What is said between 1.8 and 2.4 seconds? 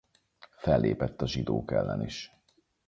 is.